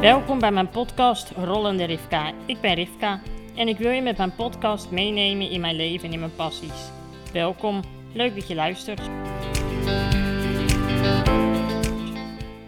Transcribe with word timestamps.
Welkom 0.00 0.38
bij 0.38 0.52
mijn 0.52 0.68
podcast 0.68 1.30
Rollende 1.30 1.84
Rivka. 1.84 2.32
Ik 2.46 2.60
ben 2.60 2.74
Rivka 2.74 3.20
en 3.56 3.68
ik 3.68 3.78
wil 3.78 3.90
je 3.90 4.02
met 4.02 4.16
mijn 4.16 4.34
podcast 4.34 4.90
meenemen 4.90 5.50
in 5.50 5.60
mijn 5.60 5.76
leven 5.76 6.06
en 6.06 6.12
in 6.12 6.18
mijn 6.18 6.34
passies. 6.36 6.90
Welkom, 7.32 7.80
leuk 8.12 8.34
dat 8.34 8.48
je 8.48 8.54
luistert. 8.54 9.00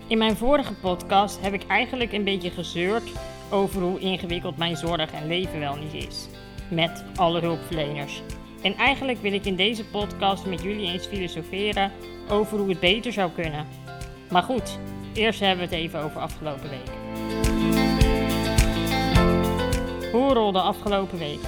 In 0.06 0.18
mijn 0.18 0.36
vorige 0.36 0.74
podcast 0.74 1.40
heb 1.40 1.52
ik 1.52 1.66
eigenlijk 1.66 2.12
een 2.12 2.24
beetje 2.24 2.50
gezeurd 2.50 3.12
over 3.50 3.82
hoe 3.82 4.00
ingewikkeld 4.00 4.56
mijn 4.56 4.76
zorg 4.76 5.12
en 5.12 5.26
leven 5.26 5.58
wel 5.58 5.76
niet 5.76 6.06
is. 6.08 6.28
Met 6.70 7.04
alle 7.14 7.40
hulpverleners. 7.40 8.22
En 8.62 8.74
eigenlijk 8.74 9.22
wil 9.22 9.32
ik 9.32 9.44
in 9.44 9.56
deze 9.56 9.84
podcast 9.84 10.46
met 10.46 10.62
jullie 10.62 10.92
eens 10.92 11.06
filosoferen 11.06 11.92
over 12.30 12.58
hoe 12.58 12.68
het 12.68 12.80
beter 12.80 13.12
zou 13.12 13.30
kunnen. 13.30 13.66
Maar 14.30 14.42
goed, 14.42 14.78
eerst 15.14 15.40
hebben 15.40 15.68
we 15.68 15.74
het 15.74 15.84
even 15.84 16.00
over 16.00 16.20
afgelopen 16.20 16.70
week. 16.70 16.99
Hoe 20.12 20.32
rolde 20.32 20.60
afgelopen 20.60 21.18
week? 21.18 21.40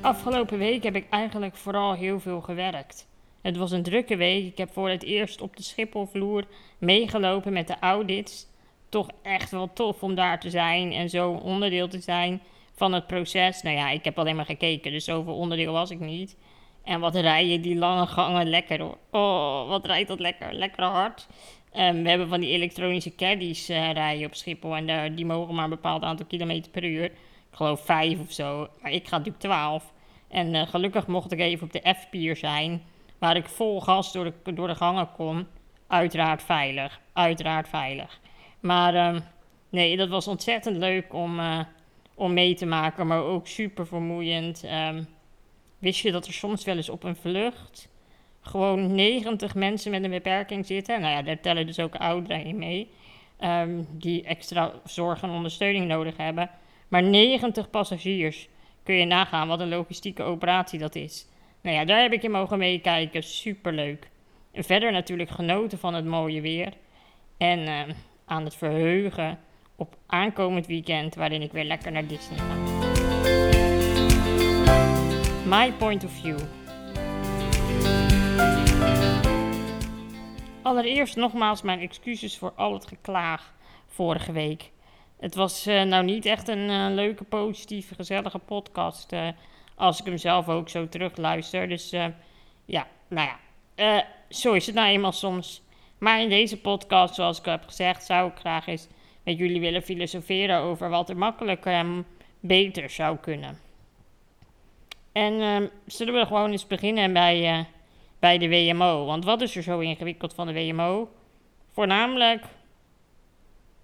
Afgelopen 0.00 0.58
week 0.58 0.82
heb 0.82 0.94
ik 0.94 1.06
eigenlijk 1.10 1.56
vooral 1.56 1.94
heel 1.94 2.20
veel 2.20 2.40
gewerkt. 2.40 3.06
Het 3.40 3.56
was 3.56 3.70
een 3.70 3.82
drukke 3.82 4.16
week. 4.16 4.46
Ik 4.46 4.58
heb 4.58 4.72
voor 4.72 4.88
het 4.88 5.02
eerst 5.02 5.40
op 5.40 5.56
de 5.56 5.62
Schipholvloer 5.62 6.44
meegelopen 6.78 7.52
met 7.52 7.66
de 7.66 7.78
audits. 7.80 8.46
Toch 8.88 9.08
echt 9.22 9.50
wel 9.50 9.72
tof 9.72 10.02
om 10.02 10.14
daar 10.14 10.40
te 10.40 10.50
zijn 10.50 10.92
en 10.92 11.10
zo 11.10 11.30
onderdeel 11.30 11.88
te 11.88 12.00
zijn 12.00 12.42
van 12.74 12.92
het 12.92 13.06
proces. 13.06 13.62
Nou 13.62 13.76
ja, 13.76 13.90
ik 13.90 14.04
heb 14.04 14.18
alleen 14.18 14.36
maar 14.36 14.44
gekeken, 14.44 14.92
dus 14.92 15.04
zoveel 15.04 15.34
onderdeel 15.34 15.72
was 15.72 15.90
ik 15.90 16.00
niet. 16.00 16.36
En 16.88 17.00
wat 17.00 17.14
rijden 17.14 17.60
die 17.60 17.76
lange 17.76 18.06
gangen 18.06 18.48
lekker 18.48 18.80
hoor. 18.80 18.98
Oh, 19.10 19.68
wat 19.68 19.86
rijdt 19.86 20.08
dat 20.08 20.20
lekker. 20.20 20.52
Lekker 20.52 20.84
hard. 20.84 21.28
Um, 21.76 22.02
we 22.02 22.08
hebben 22.08 22.28
van 22.28 22.40
die 22.40 22.50
elektronische 22.50 23.14
caddies 23.14 23.70
uh, 23.70 23.92
rijden 23.92 24.26
op 24.26 24.34
Schiphol. 24.34 24.76
En 24.76 24.88
uh, 24.88 25.02
die 25.16 25.26
mogen 25.26 25.54
maar 25.54 25.64
een 25.64 25.70
bepaald 25.70 26.02
aantal 26.02 26.26
kilometer 26.26 26.70
per 26.70 26.84
uur. 26.84 27.04
Ik 27.04 27.12
geloof 27.50 27.84
vijf 27.84 28.20
of 28.20 28.32
zo. 28.32 28.68
Maar 28.82 28.90
ik 28.90 29.08
ga 29.08 29.16
natuurlijk 29.16 29.44
twaalf. 29.44 29.92
En 30.28 30.54
uh, 30.54 30.62
gelukkig 30.66 31.06
mocht 31.06 31.32
ik 31.32 31.40
even 31.40 31.66
op 31.66 31.72
de 31.72 31.94
F-pier 31.94 32.36
zijn. 32.36 32.82
Waar 33.18 33.36
ik 33.36 33.48
vol 33.48 33.80
gas 33.80 34.12
door 34.12 34.24
de, 34.24 34.52
door 34.52 34.68
de 34.68 34.74
gangen 34.74 35.12
kon. 35.12 35.46
Uiteraard 35.86 36.42
veilig. 36.42 37.00
Uiteraard 37.12 37.68
veilig. 37.68 38.20
Maar 38.60 39.14
um, 39.14 39.22
nee, 39.70 39.96
dat 39.96 40.08
was 40.08 40.28
ontzettend 40.28 40.76
leuk 40.76 41.14
om, 41.14 41.40
om 42.14 42.32
mee 42.32 42.54
te 42.54 42.66
maken. 42.66 43.06
Maar 43.06 43.22
ook 43.22 43.46
super 43.46 43.86
vermoeiend. 43.86 44.64
Um, 44.64 45.16
wist 45.78 46.00
je 46.00 46.12
dat 46.12 46.26
er 46.26 46.32
soms 46.32 46.64
wel 46.64 46.76
eens 46.76 46.88
op 46.88 47.04
een 47.04 47.16
vlucht 47.16 47.88
gewoon 48.48 48.94
90 48.94 49.54
mensen 49.54 49.90
met 49.90 50.04
een 50.04 50.10
beperking 50.10 50.66
zitten. 50.66 51.00
Nou 51.00 51.12
ja, 51.12 51.22
daar 51.22 51.40
tellen 51.40 51.66
dus 51.66 51.78
ook 51.78 51.94
ouderen 51.94 52.44
in 52.44 52.58
mee. 52.58 52.90
Um, 53.40 53.86
die 53.90 54.24
extra 54.24 54.72
zorg 54.84 55.22
en 55.22 55.30
ondersteuning 55.30 55.86
nodig 55.86 56.16
hebben. 56.16 56.50
Maar 56.88 57.02
90 57.02 57.70
passagiers. 57.70 58.48
Kun 58.82 58.94
je 58.94 59.04
nagaan 59.04 59.48
wat 59.48 59.60
een 59.60 59.68
logistieke 59.68 60.22
operatie 60.22 60.78
dat 60.78 60.94
is. 60.94 61.26
Nou 61.60 61.76
ja, 61.76 61.84
daar 61.84 62.02
heb 62.02 62.12
ik 62.12 62.22
in 62.22 62.30
mogen 62.30 62.58
meekijken. 62.58 63.22
Superleuk. 63.22 64.08
En 64.52 64.64
verder 64.64 64.92
natuurlijk 64.92 65.30
genoten 65.30 65.78
van 65.78 65.94
het 65.94 66.04
mooie 66.04 66.40
weer. 66.40 66.72
En 67.36 67.58
uh, 67.58 67.80
aan 68.24 68.44
het 68.44 68.54
verheugen 68.54 69.38
op 69.76 69.96
aankomend 70.06 70.66
weekend 70.66 71.14
waarin 71.14 71.42
ik 71.42 71.52
weer 71.52 71.64
lekker 71.64 71.92
naar 71.92 72.06
Disney 72.06 72.38
ga. 72.38 72.67
My 75.48 75.72
point 75.72 76.04
of 76.04 76.12
view. 76.12 76.38
Allereerst 80.62 81.16
nogmaals 81.16 81.62
mijn 81.62 81.80
excuses 81.80 82.38
voor 82.38 82.52
al 82.56 82.72
het 82.72 82.86
geklaag 82.86 83.54
vorige 83.86 84.32
week. 84.32 84.70
Het 85.20 85.34
was 85.34 85.66
uh, 85.66 85.82
nou 85.82 86.04
niet 86.04 86.26
echt 86.26 86.48
een 86.48 86.70
uh, 86.70 86.86
leuke, 86.90 87.24
positieve, 87.24 87.94
gezellige 87.94 88.38
podcast. 88.38 89.12
Uh, 89.12 89.28
als 89.74 90.00
ik 90.00 90.06
hem 90.06 90.16
zelf 90.16 90.48
ook 90.48 90.68
zo 90.68 90.88
terugluister. 90.88 91.68
Dus 91.68 91.90
ja, 92.64 92.86
nou 93.08 93.28
ja. 93.76 94.06
zo 94.28 94.52
is 94.52 94.66
het 94.66 94.74
nou 94.74 94.88
eenmaal 94.88 95.12
soms. 95.12 95.62
Maar 95.98 96.20
in 96.20 96.28
deze 96.28 96.60
podcast, 96.60 97.14
zoals 97.14 97.38
ik 97.38 97.44
heb 97.44 97.64
gezegd, 97.64 98.04
zou 98.04 98.30
ik 98.30 98.38
graag 98.38 98.66
eens 98.66 98.88
met 99.24 99.38
jullie 99.38 99.60
willen 99.60 99.82
filosoferen 99.82 100.58
over 100.58 100.88
wat 100.88 101.08
er 101.08 101.16
makkelijker 101.16 101.72
en 101.72 102.06
beter 102.40 102.90
zou 102.90 103.16
kunnen. 103.16 103.67
En 105.18 105.70
zullen 105.86 106.14
we 106.14 106.26
gewoon 106.26 106.50
eens 106.50 106.66
beginnen 106.66 107.12
bij 107.12 107.66
bij 108.18 108.38
de 108.38 108.48
WMO. 108.48 109.04
Want 109.04 109.24
wat 109.24 109.40
is 109.40 109.56
er 109.56 109.62
zo 109.62 109.78
ingewikkeld 109.78 110.34
van 110.34 110.46
de 110.46 110.52
WMO? 110.52 111.08
Voornamelijk 111.72 112.44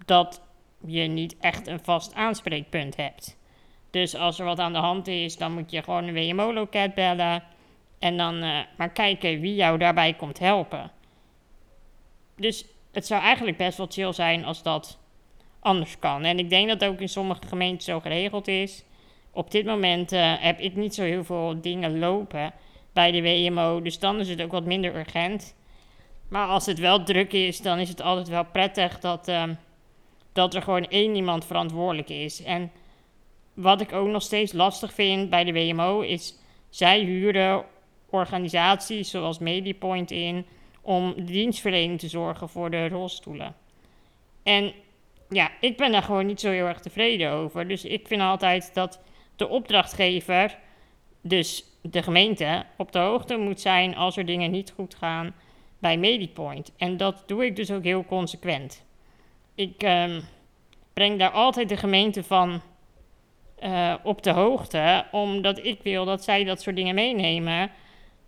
dat 0.04 0.42
je 0.86 1.02
niet 1.02 1.36
echt 1.40 1.66
een 1.66 1.80
vast 1.84 2.14
aanspreekpunt 2.14 2.96
hebt. 2.96 3.36
Dus 3.90 4.14
als 4.14 4.38
er 4.38 4.44
wat 4.44 4.58
aan 4.58 4.72
de 4.72 4.78
hand 4.78 5.06
is, 5.06 5.36
dan 5.36 5.52
moet 5.52 5.70
je 5.70 5.82
gewoon 5.82 6.08
een 6.08 6.14
WMO-loket 6.14 6.94
bellen. 6.94 7.42
En 7.98 8.16
dan 8.16 8.44
uh, 8.44 8.58
maar 8.76 8.90
kijken 8.90 9.40
wie 9.40 9.54
jou 9.54 9.78
daarbij 9.78 10.14
komt 10.14 10.38
helpen. 10.38 10.90
Dus 12.36 12.64
het 12.92 13.06
zou 13.06 13.22
eigenlijk 13.22 13.56
best 13.56 13.78
wel 13.78 13.86
chill 13.90 14.12
zijn 14.12 14.44
als 14.44 14.62
dat 14.62 14.98
anders 15.60 15.98
kan. 15.98 16.24
En 16.24 16.38
ik 16.38 16.50
denk 16.50 16.68
dat 16.68 16.84
ook 16.84 17.00
in 17.00 17.08
sommige 17.08 17.46
gemeenten 17.46 17.84
zo 17.84 18.00
geregeld 18.00 18.48
is. 18.48 18.84
Op 19.34 19.50
dit 19.50 19.64
moment 19.64 20.12
uh, 20.12 20.34
heb 20.38 20.60
ik 20.60 20.76
niet 20.76 20.94
zo 20.94 21.02
heel 21.02 21.24
veel 21.24 21.60
dingen 21.60 21.98
lopen 21.98 22.52
bij 22.92 23.10
de 23.10 23.22
WMO. 23.22 23.82
Dus 23.82 23.98
dan 23.98 24.20
is 24.20 24.28
het 24.28 24.42
ook 24.42 24.52
wat 24.52 24.64
minder 24.64 24.96
urgent. 24.96 25.54
Maar 26.28 26.46
als 26.46 26.66
het 26.66 26.78
wel 26.78 27.04
druk 27.04 27.32
is, 27.32 27.60
dan 27.60 27.78
is 27.78 27.88
het 27.88 28.00
altijd 28.00 28.28
wel 28.28 28.44
prettig 28.44 28.98
dat, 28.98 29.28
uh, 29.28 29.42
dat 30.32 30.54
er 30.54 30.62
gewoon 30.62 30.84
één 30.88 31.14
iemand 31.14 31.44
verantwoordelijk 31.44 32.08
is. 32.08 32.42
En 32.42 32.72
wat 33.54 33.80
ik 33.80 33.92
ook 33.92 34.08
nog 34.08 34.22
steeds 34.22 34.52
lastig 34.52 34.94
vind 34.94 35.30
bij 35.30 35.44
de 35.44 35.52
WMO 35.52 36.00
is, 36.00 36.38
zij 36.70 37.00
huren 37.00 37.64
organisaties 38.10 39.10
zoals 39.10 39.38
Medipoint 39.38 40.10
in 40.10 40.46
om 40.80 41.14
dienstverlening 41.24 41.98
te 41.98 42.08
zorgen 42.08 42.48
voor 42.48 42.70
de 42.70 42.88
rolstoelen. 42.88 43.54
En 44.42 44.72
ja, 45.28 45.50
ik 45.60 45.76
ben 45.76 45.92
daar 45.92 46.02
gewoon 46.02 46.26
niet 46.26 46.40
zo 46.40 46.50
heel 46.50 46.66
erg 46.66 46.80
tevreden 46.80 47.30
over. 47.30 47.68
Dus 47.68 47.84
ik 47.84 48.06
vind 48.06 48.20
altijd 48.20 48.70
dat 48.74 49.00
de 49.36 49.48
opdrachtgever, 49.48 50.58
dus 51.20 51.64
de 51.80 52.02
gemeente 52.02 52.64
op 52.76 52.92
de 52.92 52.98
hoogte 52.98 53.36
moet 53.36 53.60
zijn 53.60 53.96
als 53.96 54.16
er 54.16 54.26
dingen 54.26 54.50
niet 54.50 54.72
goed 54.76 54.94
gaan 54.94 55.34
bij 55.78 55.98
Medipoint. 55.98 56.72
En 56.76 56.96
dat 56.96 57.22
doe 57.26 57.44
ik 57.44 57.56
dus 57.56 57.70
ook 57.70 57.84
heel 57.84 58.04
consequent. 58.04 58.84
Ik 59.54 59.82
um, 59.82 60.22
breng 60.92 61.18
daar 61.18 61.30
altijd 61.30 61.68
de 61.68 61.76
gemeente 61.76 62.22
van 62.24 62.60
uh, 63.62 63.94
op 64.02 64.22
de 64.22 64.30
hoogte, 64.30 65.04
omdat 65.10 65.64
ik 65.64 65.82
wil 65.82 66.04
dat 66.04 66.24
zij 66.24 66.44
dat 66.44 66.62
soort 66.62 66.76
dingen 66.76 66.94
meenemen 66.94 67.70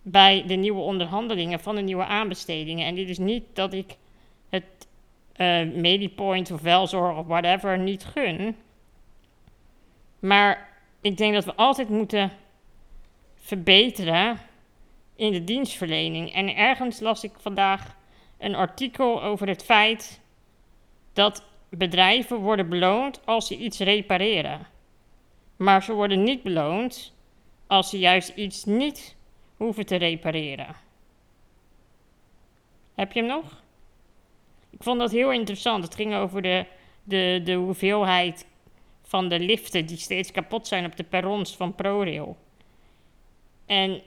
bij 0.01 0.43
de 0.47 0.55
nieuwe 0.55 0.81
onderhandelingen 0.81 1.59
van 1.59 1.75
de 1.75 1.81
nieuwe 1.81 2.05
aanbestedingen. 2.05 2.85
En 2.85 2.95
dit 2.95 3.09
is 3.09 3.17
niet 3.17 3.43
dat 3.53 3.73
ik 3.73 3.95
het 4.49 4.87
uh, 5.35 5.73
Medipoint 5.73 6.51
of 6.51 6.61
welzorg 6.61 7.17
of 7.17 7.25
whatever 7.25 7.79
niet 7.79 8.05
gun. 8.05 8.55
Maar 10.19 10.66
ik 11.07 11.17
denk 11.17 11.33
dat 11.33 11.45
we 11.45 11.55
altijd 11.55 11.89
moeten 11.89 12.31
verbeteren 13.35 14.39
in 15.15 15.31
de 15.31 15.43
dienstverlening. 15.43 16.33
En 16.33 16.55
ergens 16.55 16.99
las 16.99 17.23
ik 17.23 17.31
vandaag 17.37 17.95
een 18.37 18.55
artikel 18.55 19.23
over 19.23 19.47
het 19.47 19.63
feit 19.63 20.21
dat 21.13 21.43
bedrijven 21.69 22.37
worden 22.37 22.69
beloond 22.69 23.21
als 23.25 23.47
ze 23.47 23.57
iets 23.57 23.79
repareren. 23.79 24.67
Maar 25.55 25.83
ze 25.83 25.93
worden 25.93 26.23
niet 26.23 26.43
beloond 26.43 27.13
als 27.67 27.89
ze 27.89 27.99
juist 27.99 28.29
iets 28.29 28.63
niet 28.63 29.15
hoeven 29.57 29.85
te 29.85 29.95
repareren. 29.95 30.75
Heb 32.95 33.11
je 33.11 33.19
hem 33.19 33.29
nog? 33.29 33.63
Ik 34.69 34.83
vond 34.83 34.99
dat 34.99 35.11
heel 35.11 35.31
interessant. 35.31 35.83
Het 35.83 35.95
ging 35.95 36.15
over 36.15 36.41
de, 36.41 36.65
de, 37.03 37.41
de 37.43 37.53
hoeveelheid 37.53 38.45
van 39.07 39.29
de 39.29 39.39
liften 39.39 39.85
die 39.85 39.97
steeds 39.97 40.31
kapot 40.31 40.67
zijn 40.67 40.85
op 40.85 40.95
de 40.95 41.03
perrons 41.03 41.55
van 41.55 41.75
ProRail. 41.75 42.37
En 43.65 44.01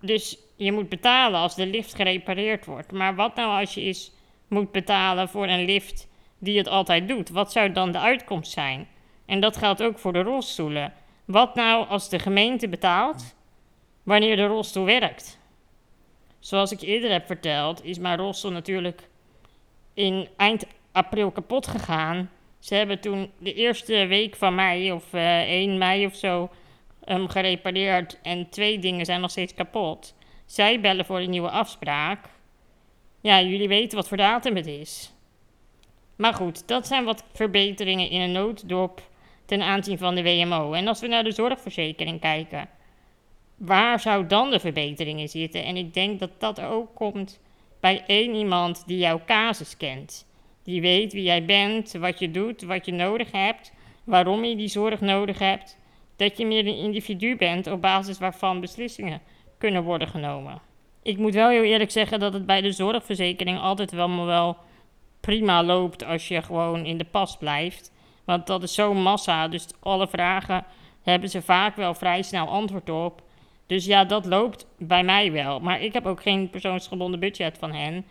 dus 0.00 0.38
je 0.56 0.72
moet 0.72 0.88
betalen 0.88 1.40
als 1.40 1.54
de 1.54 1.66
lift 1.66 1.94
gerepareerd 1.94 2.64
wordt. 2.64 2.92
Maar 2.92 3.14
wat 3.14 3.34
nou 3.34 3.60
als 3.60 3.74
je 3.74 3.80
eens 3.80 4.12
moet 4.48 4.72
betalen 4.72 5.28
voor 5.28 5.46
een 5.46 5.64
lift 5.64 6.08
die 6.38 6.58
het 6.58 6.68
altijd 6.68 7.08
doet? 7.08 7.28
Wat 7.28 7.52
zou 7.52 7.72
dan 7.72 7.92
de 7.92 7.98
uitkomst 7.98 8.52
zijn? 8.52 8.88
En 9.26 9.40
dat 9.40 9.56
geldt 9.56 9.82
ook 9.82 9.98
voor 9.98 10.12
de 10.12 10.22
rolstoelen. 10.22 10.92
Wat 11.24 11.54
nou 11.54 11.88
als 11.88 12.08
de 12.08 12.18
gemeente 12.18 12.68
betaalt 12.68 13.34
wanneer 14.02 14.36
de 14.36 14.46
rolstoel 14.46 14.84
werkt? 14.84 15.38
Zoals 16.38 16.72
ik 16.72 16.80
eerder 16.80 17.10
heb 17.10 17.26
verteld, 17.26 17.84
is 17.84 17.98
mijn 17.98 18.18
rolstoel 18.18 18.50
natuurlijk 18.50 19.08
in 19.94 20.28
eind 20.36 20.66
april 20.92 21.30
kapot 21.30 21.66
gegaan. 21.66 22.30
Ze 22.64 22.74
hebben 22.74 23.00
toen 23.00 23.30
de 23.38 23.54
eerste 23.54 24.06
week 24.06 24.36
van 24.36 24.54
mei 24.54 24.92
of 24.92 25.12
uh, 25.12 25.42
eh, 25.42 25.48
1 25.48 25.78
mei 25.78 26.06
of 26.06 26.14
zo 26.14 26.50
um, 27.08 27.28
gerepareerd 27.28 28.18
en 28.22 28.48
twee 28.48 28.78
dingen 28.78 29.04
zijn 29.04 29.20
nog 29.20 29.30
steeds 29.30 29.54
kapot. 29.54 30.14
Zij 30.46 30.80
bellen 30.80 31.04
voor 31.04 31.18
een 31.18 31.30
nieuwe 31.30 31.50
afspraak. 31.50 32.28
ja, 33.20 33.40
jullie 33.42 33.68
weten 33.68 33.96
wat 33.96 34.08
voor 34.08 34.16
datum 34.16 34.56
het 34.56 34.66
is. 34.66 35.12
Maar 36.16 36.34
goed, 36.34 36.68
dat 36.68 36.86
zijn 36.86 37.04
wat 37.04 37.24
verbeteringen 37.32 38.10
in 38.10 38.20
een 38.20 38.32
nooddop 38.32 39.02
ten 39.44 39.62
aanzien 39.62 39.98
van 39.98 40.14
de 40.14 40.22
WMO. 40.22 40.72
En 40.72 40.88
als 40.88 41.00
we 41.00 41.06
naar 41.06 41.24
de 41.24 41.32
zorgverzekering 41.32 42.20
kijken, 42.20 42.68
waar 43.56 44.00
zou 44.00 44.26
dan 44.26 44.50
de 44.50 44.60
verbeteringen 44.60 45.28
zitten? 45.28 45.64
En 45.64 45.76
ik 45.76 45.94
denk 45.94 46.20
dat 46.20 46.30
dat 46.38 46.60
ook 46.60 46.94
komt 46.94 47.40
bij 47.80 48.04
één 48.06 48.34
iemand 48.34 48.82
die 48.86 48.98
jouw 48.98 49.20
casus 49.26 49.76
kent. 49.76 50.26
Die 50.64 50.80
weet 50.80 51.12
wie 51.12 51.22
jij 51.22 51.44
bent, 51.44 51.92
wat 51.92 52.18
je 52.18 52.30
doet, 52.30 52.62
wat 52.62 52.86
je 52.86 52.92
nodig 52.92 53.32
hebt, 53.32 53.72
waarom 54.04 54.44
je 54.44 54.56
die 54.56 54.68
zorg 54.68 55.00
nodig 55.00 55.38
hebt. 55.38 55.78
Dat 56.16 56.36
je 56.36 56.46
meer 56.46 56.66
een 56.66 56.76
individu 56.76 57.36
bent 57.36 57.66
op 57.66 57.80
basis 57.80 58.18
waarvan 58.18 58.60
beslissingen 58.60 59.20
kunnen 59.58 59.82
worden 59.82 60.08
genomen. 60.08 60.60
Ik 61.02 61.18
moet 61.18 61.34
wel 61.34 61.48
heel 61.48 61.62
eerlijk 61.62 61.90
zeggen 61.90 62.20
dat 62.20 62.32
het 62.32 62.46
bij 62.46 62.60
de 62.60 62.72
zorgverzekering 62.72 63.58
altijd 63.58 63.90
wel, 63.90 64.26
wel 64.26 64.56
prima 65.20 65.64
loopt 65.64 66.04
als 66.04 66.28
je 66.28 66.42
gewoon 66.42 66.84
in 66.84 66.98
de 66.98 67.04
pas 67.04 67.36
blijft. 67.36 67.92
Want 68.24 68.46
dat 68.46 68.62
is 68.62 68.74
zo'n 68.74 69.02
massa, 69.02 69.48
dus 69.48 69.66
alle 69.80 70.08
vragen 70.08 70.64
hebben 71.02 71.28
ze 71.28 71.42
vaak 71.42 71.76
wel 71.76 71.94
vrij 71.94 72.22
snel 72.22 72.48
antwoord 72.48 72.90
op. 72.90 73.22
Dus 73.66 73.84
ja, 73.84 74.04
dat 74.04 74.26
loopt 74.26 74.66
bij 74.78 75.04
mij 75.04 75.32
wel. 75.32 75.60
Maar 75.60 75.82
ik 75.82 75.92
heb 75.92 76.06
ook 76.06 76.22
geen 76.22 76.50
persoonsgebonden 76.50 77.20
budget 77.20 77.58
van 77.58 77.72
hen. 77.72 78.06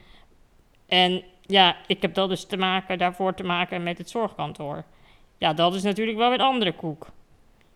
En 0.88 1.23
ja, 1.45 1.75
ik 1.88 2.01
heb 2.01 2.13
dat 2.13 2.30
dus 2.30 2.45
te 2.45 2.57
maken, 2.57 2.98
daarvoor 2.98 3.34
te 3.34 3.44
maken 3.44 3.84
met 3.84 3.98
het 3.98 4.10
zorgkantoor. 4.10 4.84
Ja, 5.38 5.54
dat 5.54 5.75
is 5.75 5.84
natuurlijk 5.84 6.18
wel 6.18 6.30
weer 6.30 6.40
andere 6.40 6.74
koek. 6.74 7.07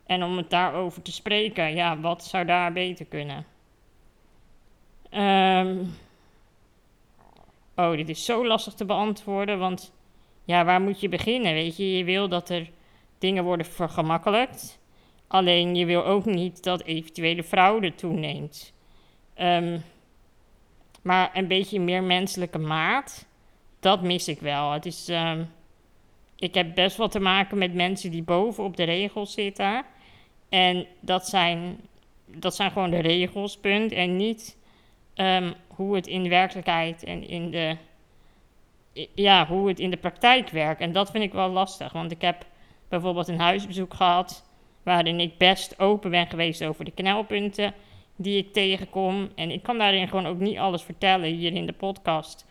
En 0.06 0.24
om 0.24 0.38
het 0.38 0.50
daarover 0.50 1.02
te 1.02 1.12
spreken, 1.12 1.76
ja, 1.76 2.00
wat 2.00 2.24
zou 2.24 2.46
daar 2.46 2.74
beter 2.74 3.06
kunnen? 3.06 3.46
Um, 5.12 5.96
oh, 7.76 7.92
dit 7.92 8.10
is 8.10 8.26
zo 8.26 8.48
lastig 8.48 8.74
te 8.74 8.86
beantwoorden, 8.86 9.60
want 9.60 9.94
ja, 10.46 10.66
waar 10.66 10.82
moet 10.82 11.00
je 11.00 11.10
beginnen? 11.10 11.54
Weet 11.54 11.78
je, 11.78 11.98
je 11.98 12.04
wil 12.04 12.30
dat 12.30 12.50
er 12.50 12.70
dingen 13.18 13.44
worden 13.44 13.66
vergemakkelijkt. 13.66 14.80
Alleen 15.28 15.76
je 15.76 15.86
wil 15.86 16.06
ook 16.06 16.26
niet 16.26 16.64
dat 16.64 16.84
eventuele 16.84 17.44
fraude 17.44 17.96
toeneemt. 17.96 18.74
Um, 19.42 19.84
maar 21.02 21.30
een 21.34 21.48
beetje 21.48 21.80
meer 21.80 22.04
menselijke 22.04 22.58
maat, 22.58 23.27
dat 23.80 24.02
mis 24.02 24.28
ik 24.28 24.40
wel. 24.40 24.72
Het 24.72 24.86
is, 24.86 25.10
um, 25.10 25.50
ik 26.36 26.54
heb 26.54 26.76
best 26.76 26.98
wel 26.98 27.08
te 27.08 27.20
maken 27.20 27.58
met 27.58 27.74
mensen 27.74 28.12
die 28.12 28.24
boven 28.24 28.64
op 28.64 28.78
de 28.78 28.84
regels 28.84 29.34
zitten. 29.34 29.86
En 30.50 30.86
dat 31.00 31.28
zijn, 31.28 31.80
dat 32.26 32.56
zijn 32.56 32.72
gewoon 32.72 32.90
de 32.90 33.00
regels, 33.00 33.58
punt. 33.58 33.92
En 33.92 34.16
niet 34.16 34.58
um, 35.16 35.54
hoe 35.68 35.96
het 35.96 36.08
in 36.08 36.24
de 36.24 36.30
werkelijkheid 36.30 37.04
en 37.04 37.28
in 37.28 37.52
de, 37.52 37.78
ja, 39.16 39.48
hoe 39.48 39.68
het 39.68 39.80
in 39.80 39.90
de 39.90 39.98
praktijk 39.98 40.50
werkt. 40.50 40.82
En 40.82 40.92
dat 40.92 41.12
vind 41.12 41.24
ik 41.24 41.34
wel 41.34 41.50
lastig, 41.50 41.92
want 41.94 42.12
ik 42.12 42.22
heb 42.22 42.46
bijvoorbeeld 42.90 43.28
een 43.28 43.40
huisbezoek 43.40 43.94
gehad 43.94 44.46
waarin 44.84 45.20
ik 45.20 45.38
best 45.38 45.80
open 45.80 46.12
ben 46.12 46.28
geweest 46.28 46.64
over 46.64 46.86
de 46.86 46.92
knelpunten 46.92 47.74
die 48.16 48.38
ik 48.38 48.54
tegenkom. 48.54 49.30
En 49.36 49.52
ik 49.52 49.64
kan 49.64 49.78
daarin 49.78 50.08
gewoon 50.08 50.28
ook 50.28 50.40
niet 50.40 50.58
alles 50.58 50.82
vertellen 50.82 51.30
hier 51.30 51.54
in 51.54 51.66
de 51.66 51.74
podcast. 51.74 52.47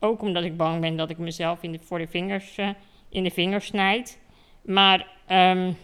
Ook 0.00 0.22
omdat 0.22 0.44
ik 0.44 0.56
bang 0.56 0.80
ben 0.80 0.96
dat 0.96 1.10
ik 1.10 1.18
mezelf 1.18 1.62
in 1.62 1.72
de, 1.72 1.78
voor 1.82 1.98
de 1.98 2.06
vingers, 2.06 2.58
uh, 2.58 2.68
in 3.08 3.22
de 3.22 3.30
vingers 3.30 3.66
snijd. 3.66 4.18
Maar 4.62 5.06
um, 5.28 5.76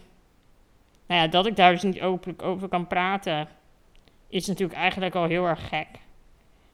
nou 1.06 1.20
ja, 1.20 1.26
dat 1.26 1.46
ik 1.46 1.56
daar 1.56 1.72
dus 1.72 1.82
niet 1.82 2.00
openlijk 2.00 2.42
over 2.42 2.68
kan 2.68 2.86
praten, 2.86 3.48
is 4.28 4.46
natuurlijk 4.46 4.78
eigenlijk 4.78 5.14
al 5.14 5.24
heel 5.24 5.46
erg 5.46 5.68
gek. 5.68 5.88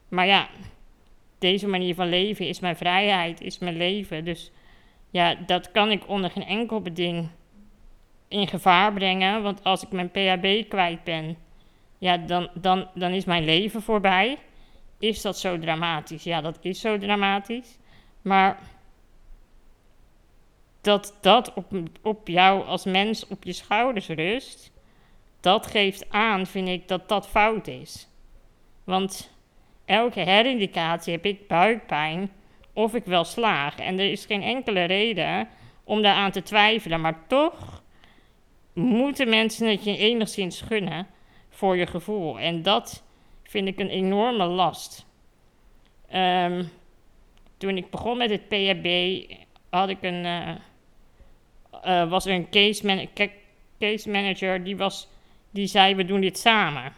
Maar 0.07 0.25
ja, 0.25 0.47
deze 1.37 1.67
manier 1.67 1.95
van 1.95 2.09
leven 2.09 2.47
is 2.47 2.59
mijn 2.59 2.75
vrijheid, 2.75 3.41
is 3.41 3.59
mijn 3.59 3.77
leven. 3.77 4.25
Dus 4.25 4.51
ja, 5.09 5.35
dat 5.35 5.71
kan 5.71 5.91
ik 5.91 6.07
onder 6.07 6.29
geen 6.29 6.45
enkel 6.45 6.81
beding 6.81 7.29
in 8.27 8.47
gevaar 8.47 8.93
brengen. 8.93 9.43
Want 9.43 9.63
als 9.63 9.83
ik 9.83 9.91
mijn 9.91 10.11
PHB 10.11 10.69
kwijt 10.69 11.03
ben, 11.03 11.37
ja, 11.97 12.17
dan, 12.17 12.49
dan, 12.53 12.87
dan 12.93 13.11
is 13.11 13.25
mijn 13.25 13.45
leven 13.45 13.81
voorbij. 13.81 14.37
Is 15.03 15.21
dat 15.21 15.39
zo 15.39 15.59
dramatisch? 15.59 16.23
Ja, 16.23 16.41
dat 16.41 16.57
is 16.61 16.79
zo 16.79 16.97
dramatisch. 16.97 17.77
Maar 18.21 18.59
dat 20.81 21.17
dat 21.21 21.53
op, 21.53 21.71
op 22.01 22.27
jou 22.27 22.65
als 22.65 22.85
mens 22.85 23.27
op 23.27 23.43
je 23.43 23.53
schouders 23.53 24.07
rust, 24.07 24.71
dat 25.39 25.67
geeft 25.67 26.09
aan, 26.09 26.45
vind 26.45 26.67
ik, 26.67 26.87
dat 26.87 27.09
dat 27.09 27.27
fout 27.27 27.67
is. 27.67 28.07
Want 28.83 29.31
elke 29.85 30.19
herindicatie 30.19 31.13
heb 31.13 31.25
ik 31.25 31.47
buikpijn 31.47 32.31
of 32.73 32.93
ik 32.93 33.05
wel 33.05 33.23
slaag. 33.23 33.75
En 33.75 33.99
er 33.99 34.11
is 34.11 34.25
geen 34.25 34.43
enkele 34.43 34.83
reden 34.83 35.47
om 35.83 36.01
daaraan 36.01 36.31
te 36.31 36.43
twijfelen. 36.43 37.01
Maar 37.01 37.27
toch 37.27 37.83
moeten 38.73 39.29
mensen 39.29 39.67
het 39.67 39.83
je 39.83 39.97
enigszins 39.97 40.61
gunnen 40.61 41.07
voor 41.49 41.77
je 41.77 41.87
gevoel. 41.87 42.39
En 42.39 42.61
dat 42.61 43.03
vind 43.43 43.67
ik 43.67 43.79
een 43.79 43.89
enorme 43.89 44.45
last. 44.45 45.05
Um, 46.15 46.71
toen 47.57 47.77
ik 47.77 47.89
begon 47.89 48.17
met 48.17 48.29
het 48.29 48.47
PHB 48.47 49.19
had 49.69 49.89
ik 49.89 50.01
een, 50.01 50.25
uh, 50.25 50.55
uh, 51.85 52.09
was 52.09 52.25
er 52.25 52.33
een 52.33 52.49
case, 52.49 53.09
case 53.79 54.09
manager 54.09 54.63
die, 54.63 54.77
was, 54.77 55.07
die 55.51 55.67
zei: 55.67 55.95
We 55.95 56.05
doen 56.05 56.21
dit 56.21 56.37
samen. 56.37 56.93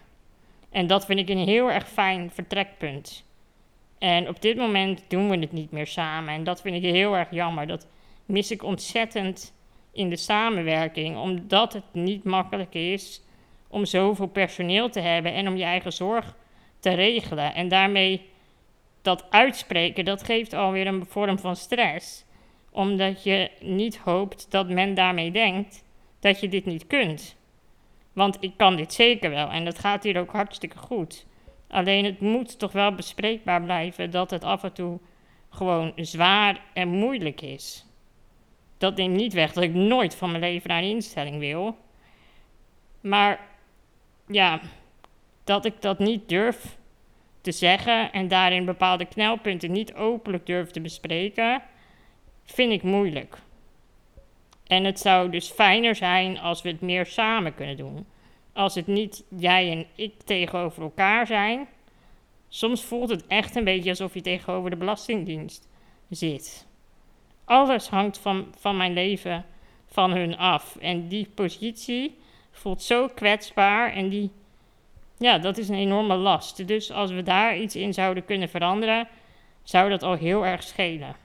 En 0.70 0.88
dat 0.88 1.06
vind 1.06 1.20
ik 1.20 1.30
een 1.30 1.48
heel 1.48 1.72
erg 1.72 1.90
fijn 1.90 2.32
vertrekpunt. 2.32 3.24
En 3.98 4.28
op 4.28 4.42
dit 4.42 4.58
moment 4.58 5.04
doen 5.08 5.30
we 5.30 5.38
het 5.38 5.52
niet 5.52 5.72
meer 5.72 5.88
samen. 5.88 6.34
En 6.34 6.44
dat 6.44 6.62
vind 6.62 6.76
ik 6.76 6.94
heel 6.94 7.16
erg 7.18 7.32
jammer. 7.32 7.68
Dat 7.68 7.88
mis 8.26 8.52
ik 8.52 8.64
ontzettend 8.64 9.54
in 9.92 10.10
de 10.10 10.16
samenwerking, 10.16 11.18
omdat 11.18 11.74
het 11.74 11.84
niet 11.92 12.24
makkelijk 12.24 12.74
is 12.74 13.22
om 13.76 13.86
zoveel 13.86 14.28
personeel 14.28 14.90
te 14.90 15.00
hebben 15.00 15.34
en 15.34 15.48
om 15.48 15.56
je 15.56 15.64
eigen 15.64 15.94
zorg 15.94 16.36
te 16.80 16.94
regelen. 16.94 17.54
En 17.54 17.68
daarmee 17.68 18.30
dat 19.02 19.26
uitspreken, 19.30 20.06
dat 20.06 20.24
geeft 20.24 20.54
alweer 20.54 20.88
een 20.88 21.06
vorm 21.06 21.40
van 21.40 21.56
stress, 21.56 22.26
omdat 22.72 23.24
je 23.24 23.52
niet 23.60 23.98
hoopt 23.98 24.52
dat 24.52 24.70
men 24.70 24.94
daarmee 24.94 25.32
denkt 25.32 25.84
dat 26.20 26.40
je 26.40 26.48
dit 26.48 26.66
niet 26.66 26.88
kunt. 26.88 27.36
Want 28.14 28.38
ik 28.40 28.54
kan 28.58 28.76
dit 28.76 28.94
zeker 28.94 29.30
wel 29.30 29.50
en 29.50 29.66
dat 29.66 29.80
gaat 29.80 30.04
hier 30.04 30.20
ook 30.20 30.32
hartstikke 30.32 30.78
goed. 30.78 31.26
Alleen 31.68 32.06
het 32.06 32.20
moet 32.20 32.60
toch 32.60 32.72
wel 32.72 32.96
bespreekbaar 32.96 33.62
blijven 33.62 34.12
dat 34.12 34.30
het 34.30 34.44
af 34.44 34.64
en 34.64 34.74
toe 34.74 35.00
gewoon 35.50 35.92
zwaar 35.96 36.62
en 36.74 36.88
moeilijk 36.88 37.42
is. 37.42 37.86
Dat 38.78 38.96
neemt 38.96 39.16
niet 39.16 39.34
weg 39.34 39.54
dat 39.54 39.64
ik 39.64 39.74
nooit 39.74 40.16
van 40.16 40.30
mijn 40.30 40.44
leven 40.44 40.70
naar 40.70 40.82
een 40.82 40.90
instelling 40.90 41.40
wil. 41.40 41.78
Maar 43.02 43.54
ja, 44.28 44.62
dat 45.44 45.66
ik 45.66 45.82
dat 45.82 46.00
niet 46.00 46.30
durf 46.30 46.78
te 47.42 47.52
zeggen 47.52 48.12
en 48.12 48.28
daarin 48.28 48.66
bepaalde 48.66 49.06
knelpunten 49.06 49.72
niet 49.72 49.94
openlijk 49.94 50.46
durf 50.46 50.72
te 50.72 50.82
bespreken, 50.82 51.62
vind 52.44 52.72
ik 52.72 52.84
moeilijk. 52.84 53.38
En 54.68 54.84
het 54.84 55.00
zou 55.00 55.30
dus 55.30 55.50
fijner 55.50 55.96
zijn 55.96 56.40
als 56.40 56.62
we 56.62 56.70
het 56.70 56.82
meer 56.82 57.06
samen 57.06 57.56
kunnen 57.56 57.78
doen. 57.78 58.06
Als 58.54 58.76
het 58.76 58.88
niet 58.88 59.24
jij 59.38 59.72
en 59.72 59.86
ik 59.96 60.14
tegenover 60.24 60.84
elkaar 60.84 61.28
zijn. 61.28 61.68
Soms 62.48 62.84
voelt 62.84 63.10
het 63.10 63.28
echt 63.28 63.56
een 63.56 63.64
beetje 63.64 63.90
alsof 63.90 64.14
je 64.14 64.22
tegenover 64.22 64.70
de 64.70 64.76
Belastingdienst 64.76 65.68
zit. 66.10 66.68
Alles 67.46 67.88
hangt 67.88 68.18
van, 68.18 68.48
van 68.58 68.78
mijn 68.78 68.94
leven 68.94 69.46
van 69.86 70.12
hun 70.12 70.38
af. 70.38 70.76
En 70.76 71.08
die 71.08 71.30
positie 71.36 72.18
voelt 72.58 72.84
zo 72.84 73.08
kwetsbaar 73.08 73.94
en 73.94 74.10
die, 74.10 74.32
ja, 75.18 75.38
dat 75.38 75.58
is 75.58 75.70
een 75.70 75.76
enorme 75.76 76.16
last. 76.16 76.68
Dus 76.68 76.92
als 76.92 77.12
we 77.12 77.24
daar 77.24 77.58
iets 77.58 77.76
in 77.76 77.94
zouden 77.94 78.26
kunnen 78.26 78.50
veranderen, 78.50 79.08
zou 79.64 79.90
dat 79.90 80.04
al 80.04 80.14
heel 80.14 80.46
erg 80.46 80.64
schelen. 80.64 81.16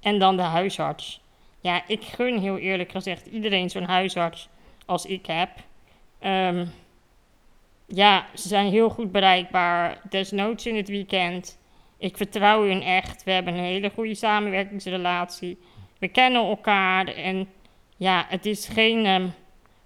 En 0.00 0.18
dan 0.18 0.36
de 0.36 0.42
huisarts. 0.42 1.20
Ja, 1.60 1.82
ik 1.86 2.02
gun 2.02 2.38
heel 2.38 2.58
eerlijk 2.58 2.90
gezegd 2.90 3.26
iedereen 3.26 3.70
zo'n 3.70 3.82
huisarts 3.82 4.48
als 4.86 5.06
ik 5.06 5.26
heb. 5.26 5.50
Um, 6.24 6.72
ja, 7.86 8.26
ze 8.34 8.48
zijn 8.48 8.70
heel 8.70 8.90
goed 8.90 9.12
bereikbaar, 9.12 10.00
desnoods 10.08 10.66
in 10.66 10.76
het 10.76 10.88
weekend. 10.88 11.58
Ik 11.98 12.16
vertrouw 12.16 12.62
hun 12.66 12.82
echt. 12.82 13.24
We 13.24 13.30
hebben 13.30 13.54
een 13.54 13.64
hele 13.64 13.90
goede 13.94 14.14
samenwerkingsrelatie. 14.14 15.58
We 15.98 16.08
kennen 16.08 16.46
elkaar 16.46 17.06
en 17.06 17.48
ja, 17.96 18.24
het 18.28 18.46
is 18.46 18.68
geen 18.68 19.06
um, 19.06 19.32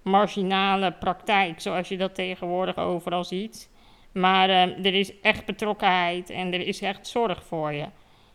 marginale 0.09 0.91
praktijk 0.91 1.61
zoals 1.61 1.87
je 1.87 1.97
dat 1.97 2.15
tegenwoordig 2.15 2.77
overal 2.77 3.23
ziet. 3.23 3.69
Maar 4.11 4.49
um, 4.49 4.85
er 4.85 4.93
is 4.93 5.19
echt 5.19 5.45
betrokkenheid 5.45 6.29
en 6.29 6.53
er 6.53 6.67
is 6.67 6.81
echt 6.81 7.07
zorg 7.07 7.43
voor 7.43 7.73
je. 7.73 7.85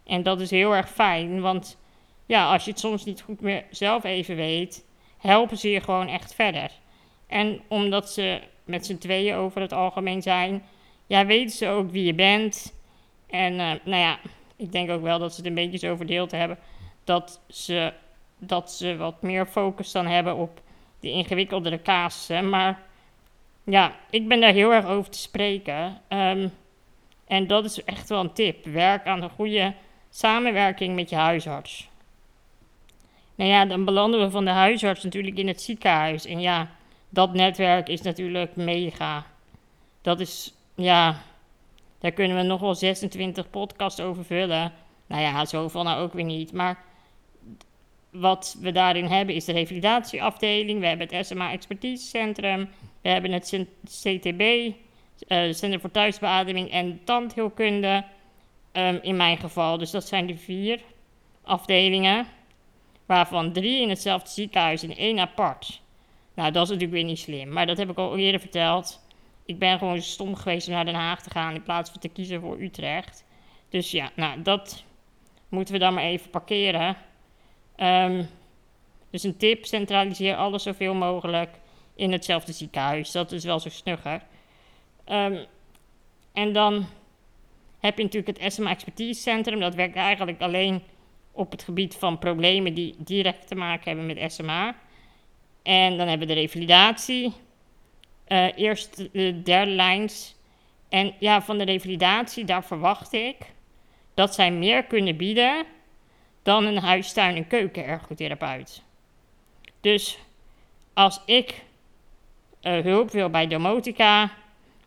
En 0.05 0.23
dat 0.23 0.41
is 0.41 0.51
heel 0.51 0.75
erg 0.75 0.91
fijn, 0.91 1.41
want 1.41 1.79
ja, 2.27 2.53
als 2.53 2.65
je 2.65 2.71
het 2.71 2.81
soms 2.81 3.05
niet 3.05 3.21
goed 3.21 3.41
meer 3.41 3.65
zelf 3.71 4.05
even 4.05 4.37
weet, 4.37 4.85
helpen 5.19 5.59
ze 5.59 5.71
je 5.71 5.81
gewoon 5.81 6.09
echt 6.09 6.35
verder. 6.35 6.71
En 7.27 7.61
omdat 7.69 8.11
ze 8.11 8.41
met 8.65 8.87
z'n 8.87 8.99
tweeën 8.99 9.35
over 9.35 9.61
het 9.61 9.73
algemeen 9.73 10.23
zijn, 10.23 10.65
ja, 11.07 11.27
weten 11.27 11.57
ze 11.57 11.69
ook 11.69 11.91
wie 11.91 12.05
je 12.05 12.15
bent. 12.15 12.75
En 13.27 13.53
uh, 13.53 13.71
nou 13.85 14.03
ja, 14.03 14.19
ik 14.57 14.73
denk 14.73 14.91
ook 14.91 15.03
wel 15.03 15.19
dat 15.19 15.31
ze 15.31 15.37
het 15.37 15.47
een 15.47 15.55
beetje 15.55 15.79
zo 15.79 15.97
verdeeld 15.97 16.31
hebben. 16.31 16.59
Dat 17.05 17.41
ze, 17.49 17.93
dat 18.39 18.73
ze 18.73 18.97
wat 18.97 19.23
meer 19.23 19.47
focus 19.47 19.93
dan 19.93 20.07
hebben 20.07 20.37
op 20.37 20.61
de 21.03 21.11
ingewikkeldere 21.11 21.83
casussen. 21.83 22.49
Maar 22.49 22.83
ja, 23.65 23.97
ik 24.11 24.29
ben 24.29 24.41
daar 24.41 24.53
heel 24.53 24.73
erg 24.73 24.87
over 24.87 25.11
te 25.11 25.19
spreken. 25.19 26.01
Um, 26.09 26.53
en 27.27 27.47
dat 27.47 27.65
is 27.65 27.85
echt 27.85 28.09
wel 28.09 28.21
een 28.21 28.33
tip. 28.33 28.65
Werk 28.65 29.07
aan 29.07 29.23
een 29.23 29.31
goede 29.31 29.75
samenwerking 30.11 30.95
met 30.95 31.11
je 31.11 31.17
huisarts. 31.17 31.89
Nou 33.35 33.51
ja, 33.51 33.65
dan 33.65 33.85
belanden 33.85 34.21
we 34.21 34.31
van 34.31 34.45
de 34.45 34.51
huisarts 34.51 35.03
natuurlijk 35.03 35.39
in 35.39 35.49
het 35.49 35.63
ziekenhuis. 35.63 36.27
En 36.27 36.41
ja, 36.41 36.71
dat 37.09 37.33
netwerk 37.33 37.89
is 37.89 38.03
natuurlijk 38.03 38.57
mega. 38.57 39.27
Dat 40.03 40.21
is, 40.21 40.55
ja, 40.75 41.23
daar 41.99 42.13
kunnen 42.13 42.37
we 42.37 42.43
nog 42.43 42.61
wel 42.61 42.75
26 42.75 43.51
podcasts 43.51 44.01
over 44.01 44.25
vullen. 44.25 44.73
Nou 45.07 45.23
ja, 45.23 45.45
zoveel 45.45 45.83
nou 45.83 46.03
ook 46.03 46.13
weer 46.13 46.25
niet. 46.25 46.53
Maar 46.53 46.85
wat 48.13 48.57
we 48.61 48.73
daarin 48.73 49.05
hebben 49.05 49.35
is 49.35 49.45
de 49.45 49.53
revalidatieafdeling. 49.53 50.81
We 50.81 50.87
hebben 50.87 51.09
het 51.11 51.27
SMA 51.27 51.53
Expertisecentrum. 51.53 52.69
We 53.01 53.09
hebben 53.09 53.33
het 53.33 53.67
CTB, 53.85 54.41
uh, 54.41 54.73
eh, 55.27 55.55
Centrum 55.55 55.81
voor 55.81 55.91
Thuisbeademing 55.91 56.71
en 56.71 57.01
Tandheelkunde. 57.05 58.05
Um, 58.73 58.99
in 59.03 59.17
mijn 59.17 59.39
geval. 59.39 59.79
Dus 59.79 59.91
dat 59.91 60.09
zijn 60.09 60.27
de 60.27 60.37
vier 60.37 60.81
afdelingen. 61.43 62.27
Waarvan 63.07 63.53
drie 63.53 63.81
in 63.81 63.89
hetzelfde 63.89 64.31
ziekenhuis 64.31 64.83
en 64.83 64.97
één 64.97 65.19
apart. 65.19 65.81
Nou, 66.35 66.53
dat 66.53 66.63
is 66.63 66.69
natuurlijk 66.69 66.97
weer 66.97 67.05
niet 67.05 67.19
slim. 67.19 67.49
Maar 67.49 67.67
dat 67.67 67.79
heb 67.79 67.91
ik 67.91 67.99
al 67.99 68.17
eerder 68.17 68.41
verteld. 68.41 69.01
Ik 69.45 69.59
ben 69.59 69.79
gewoon 69.79 70.03
stom 70.03 70.35
geweest 70.35 70.69
om 70.69 70.75
naar 70.75 70.85
Den 70.85 70.95
Haag 70.95 71.23
te 71.23 71.31
gaan 71.31 71.55
in 71.55 71.63
plaats 71.63 71.91
van 71.91 72.01
te 72.01 72.09
kiezen 72.09 72.41
voor 72.41 72.61
Utrecht. 72.61 73.25
Dus 73.69 73.91
ja, 73.91 74.11
nou, 74.17 74.43
dat 74.43 74.85
moeten 75.49 75.75
we 75.75 75.81
dan 75.81 75.95
maar 75.95 76.05
even 76.05 76.31
parkeren. 76.31 76.97
Um, 77.83 78.29
dus 79.11 79.23
een 79.23 79.37
tip: 79.37 79.65
centraliseer 79.65 80.37
alles 80.37 80.63
zoveel 80.63 80.95
mogelijk 80.95 81.51
in 81.95 82.13
hetzelfde 82.13 82.53
ziekenhuis. 82.53 83.11
Dat 83.11 83.33
is 83.33 83.45
wel 83.45 83.61
zo 83.61 83.69
snugger. 83.69 84.23
Um, 85.07 85.45
en 86.33 86.53
dan 86.53 86.87
heb 87.81 87.97
je 87.97 88.05
natuurlijk 88.05 88.39
het 88.39 88.53
SMA 88.53 88.71
Expertise 88.71 89.21
Centrum. 89.21 89.61
Dat 89.61 89.75
werkt 89.75 89.97
eigenlijk 89.97 90.41
alleen 90.41 90.83
op 91.33 91.51
het 91.51 91.63
gebied 91.63 91.95
van 91.95 92.19
problemen 92.19 92.75
die 92.75 92.95
direct 92.99 93.47
te 93.47 93.55
maken 93.55 93.85
hebben 93.85 94.07
met 94.07 94.33
SMA. 94.33 94.75
En 95.63 95.97
dan 95.97 96.09
hebben 96.09 96.29
we 96.29 96.35
de 96.35 96.41
revalidatie. 96.41 97.33
Uh, 98.29 98.57
eerst 98.57 98.97
de 99.13 99.43
derde 99.43 99.71
lijns. 99.71 100.35
En 100.89 101.15
ja, 101.19 101.43
van 101.43 101.59
de 101.59 101.65
revalidatie, 101.65 102.45
daar 102.45 102.65
verwacht 102.65 103.13
ik 103.13 103.37
dat 104.15 104.35
zij 104.35 104.53
meer 104.53 104.85
kunnen 104.85 105.17
bieden 105.17 105.67
dan 106.43 106.65
een 106.65 106.79
huistuin- 106.79 107.37
en 107.37 107.47
keukenergotherapeut. 107.47 108.83
Dus 109.81 110.19
als 110.95 111.21
ik 111.27 111.65
uh, 112.63 112.81
hulp 112.81 113.11
wil 113.11 113.31
bij 113.31 113.47
domotica 113.47 114.31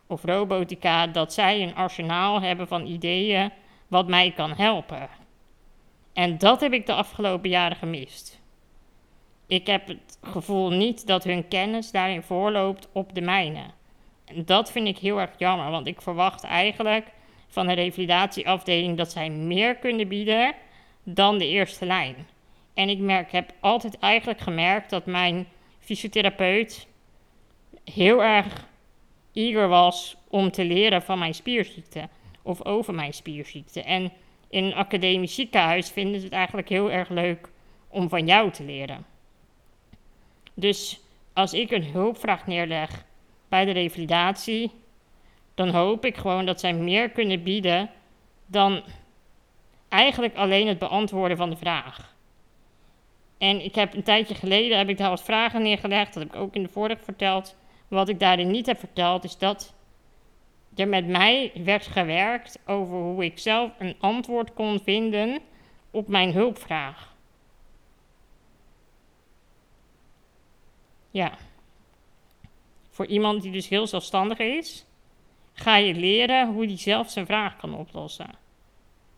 of 0.06 0.22
robotica, 0.24 1.06
dat 1.06 1.32
zij 1.32 1.62
een 1.62 1.74
arsenaal 1.74 2.40
hebben 2.40 2.68
van 2.68 2.86
ideeën 2.86 3.50
wat 3.88 4.08
mij 4.08 4.32
kan 4.32 4.52
helpen. 4.52 5.08
En 6.12 6.38
dat 6.38 6.60
heb 6.60 6.72
ik 6.72 6.86
de 6.86 6.92
afgelopen 6.92 7.50
jaren 7.50 7.76
gemist. 7.76 8.40
Ik 9.46 9.66
heb 9.66 9.88
het 9.88 10.18
gevoel 10.22 10.70
niet 10.70 11.06
dat 11.06 11.24
hun 11.24 11.48
kennis 11.48 11.90
daarin 11.90 12.22
voorloopt 12.22 12.88
op 12.92 13.14
de 13.14 13.20
mijne. 13.20 13.62
En 14.24 14.44
dat 14.44 14.70
vind 14.70 14.86
ik 14.88 14.98
heel 14.98 15.20
erg 15.20 15.30
jammer, 15.38 15.70
want 15.70 15.86
ik 15.86 16.02
verwacht 16.02 16.44
eigenlijk 16.44 17.06
van 17.48 17.66
de 17.66 17.72
revalidatieafdeling 17.72 18.96
dat 18.96 19.12
zij 19.12 19.30
meer 19.30 19.76
kunnen 19.76 20.08
bieden 20.08 20.54
dan 21.08 21.38
de 21.38 21.48
eerste 21.48 21.86
lijn. 21.86 22.16
En 22.74 22.88
ik 22.88 22.98
merk, 22.98 23.32
heb 23.32 23.52
altijd 23.60 23.98
eigenlijk 23.98 24.40
gemerkt 24.40 24.90
dat 24.90 25.06
mijn 25.06 25.46
fysiotherapeut 25.78 26.86
heel 27.84 28.22
erg 28.22 28.66
eager 29.32 29.68
was 29.68 30.16
om 30.28 30.50
te 30.50 30.64
leren 30.64 31.02
van 31.02 31.18
mijn 31.18 31.34
spierziekte 31.34 32.08
of 32.42 32.64
over 32.64 32.94
mijn 32.94 33.14
spierziekte. 33.14 33.82
En 33.82 34.12
in 34.48 34.64
een 34.64 34.74
academisch 34.74 35.34
ziekenhuis 35.34 35.90
vinden 35.90 36.20
ze 36.20 36.24
het 36.24 36.34
eigenlijk 36.34 36.68
heel 36.68 36.90
erg 36.90 37.08
leuk 37.08 37.48
om 37.88 38.08
van 38.08 38.26
jou 38.26 38.50
te 38.50 38.64
leren. 38.64 39.06
Dus 40.54 41.00
als 41.32 41.52
ik 41.52 41.70
een 41.70 41.84
hulpvraag 41.84 42.46
neerleg 42.46 43.04
bij 43.48 43.64
de 43.64 43.70
revalidatie, 43.70 44.70
dan 45.54 45.68
hoop 45.68 46.04
ik 46.04 46.16
gewoon 46.16 46.46
dat 46.46 46.60
zij 46.60 46.72
meer 46.72 47.10
kunnen 47.10 47.42
bieden 47.42 47.90
dan 48.46 48.82
eigenlijk 49.88 50.34
alleen 50.36 50.66
het 50.66 50.78
beantwoorden 50.78 51.36
van 51.36 51.50
de 51.50 51.56
vraag. 51.56 52.14
En 53.38 53.64
ik 53.64 53.74
heb 53.74 53.94
een 53.94 54.02
tijdje 54.02 54.34
geleden 54.34 54.78
heb 54.78 54.88
ik 54.88 54.98
daar 54.98 55.10
wat 55.10 55.22
vragen 55.22 55.62
neergelegd, 55.62 56.14
dat 56.14 56.22
heb 56.22 56.34
ik 56.34 56.40
ook 56.40 56.54
in 56.54 56.62
de 56.62 56.68
vorige 56.68 57.04
verteld. 57.04 57.56
Wat 57.88 58.08
ik 58.08 58.20
daarin 58.20 58.50
niet 58.50 58.66
heb 58.66 58.78
verteld 58.78 59.24
is 59.24 59.38
dat 59.38 59.74
er 60.74 60.88
met 60.88 61.06
mij 61.06 61.52
werd 61.64 61.86
gewerkt 61.86 62.58
over 62.66 62.96
hoe 62.96 63.24
ik 63.24 63.38
zelf 63.38 63.72
een 63.78 63.96
antwoord 63.98 64.54
kon 64.54 64.80
vinden 64.80 65.40
op 65.90 66.08
mijn 66.08 66.32
hulpvraag. 66.32 67.14
Ja. 71.10 71.32
Voor 72.90 73.06
iemand 73.06 73.42
die 73.42 73.52
dus 73.52 73.68
heel 73.68 73.86
zelfstandig 73.86 74.38
is, 74.38 74.84
ga 75.52 75.76
je 75.76 75.94
leren 75.94 76.52
hoe 76.52 76.66
die 76.66 76.78
zelf 76.78 77.10
zijn 77.10 77.26
vraag 77.26 77.56
kan 77.56 77.74
oplossen. 77.74 78.30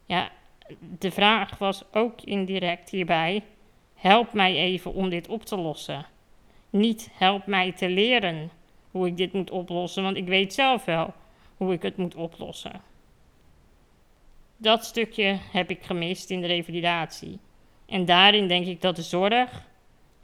Ja, 0.06 0.30
de 0.98 1.10
vraag 1.10 1.58
was 1.58 1.84
ook 1.92 2.22
indirect 2.22 2.90
hierbij: 2.90 3.42
help 3.94 4.32
mij 4.32 4.54
even 4.54 4.92
om 4.92 5.08
dit 5.08 5.28
op 5.28 5.44
te 5.44 5.56
lossen. 5.56 6.06
Niet 6.70 7.10
help 7.12 7.46
mij 7.46 7.72
te 7.72 7.88
leren 7.88 8.50
hoe 8.90 9.06
ik 9.06 9.16
dit 9.16 9.32
moet 9.32 9.50
oplossen, 9.50 10.02
want 10.02 10.16
ik 10.16 10.26
weet 10.26 10.54
zelf 10.54 10.84
wel 10.84 11.14
hoe 11.56 11.72
ik 11.72 11.82
het 11.82 11.96
moet 11.96 12.14
oplossen. 12.14 12.80
Dat 14.56 14.84
stukje 14.84 15.38
heb 15.52 15.70
ik 15.70 15.82
gemist 15.82 16.30
in 16.30 16.40
de 16.40 16.46
revalidatie. 16.46 17.38
En 17.86 18.04
daarin 18.04 18.48
denk 18.48 18.66
ik 18.66 18.80
dat 18.80 18.96
de 18.96 19.02
zorg 19.02 19.66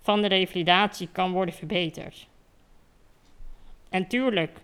van 0.00 0.22
de 0.22 0.28
revalidatie 0.28 1.08
kan 1.12 1.32
worden 1.32 1.54
verbeterd. 1.54 2.26
En 3.88 4.06
tuurlijk, 4.06 4.58